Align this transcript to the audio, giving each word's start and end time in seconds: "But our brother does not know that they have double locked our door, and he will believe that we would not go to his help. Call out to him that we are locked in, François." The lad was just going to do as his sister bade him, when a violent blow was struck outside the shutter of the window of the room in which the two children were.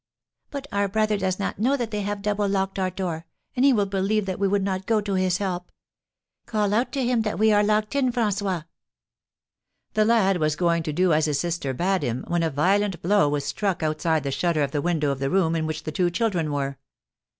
"But 0.49 0.65
our 0.71 0.87
brother 0.87 1.15
does 1.15 1.37
not 1.37 1.59
know 1.59 1.77
that 1.77 1.91
they 1.91 2.01
have 2.01 2.23
double 2.23 2.47
locked 2.47 2.79
our 2.79 2.89
door, 2.89 3.27
and 3.55 3.63
he 3.63 3.71
will 3.71 3.85
believe 3.85 4.25
that 4.25 4.39
we 4.39 4.47
would 4.47 4.63
not 4.63 4.87
go 4.87 4.99
to 4.99 5.13
his 5.13 5.37
help. 5.37 5.71
Call 6.47 6.73
out 6.73 6.91
to 6.93 7.05
him 7.05 7.21
that 7.21 7.37
we 7.37 7.53
are 7.53 7.61
locked 7.61 7.95
in, 7.95 8.11
François." 8.11 8.65
The 9.93 10.05
lad 10.05 10.37
was 10.37 10.53
just 10.53 10.57
going 10.59 10.81
to 10.81 10.91
do 10.91 11.13
as 11.13 11.25
his 11.25 11.39
sister 11.39 11.71
bade 11.75 12.01
him, 12.01 12.25
when 12.27 12.41
a 12.41 12.49
violent 12.49 12.99
blow 13.03 13.29
was 13.29 13.45
struck 13.45 13.83
outside 13.83 14.23
the 14.23 14.31
shutter 14.31 14.63
of 14.63 14.71
the 14.71 14.81
window 14.81 15.11
of 15.11 15.19
the 15.19 15.29
room 15.29 15.55
in 15.55 15.67
which 15.67 15.83
the 15.83 15.91
two 15.91 16.09
children 16.09 16.51
were. 16.51 16.79